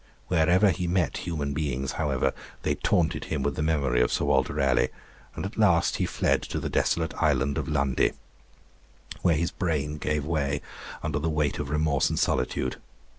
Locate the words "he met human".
0.71-1.53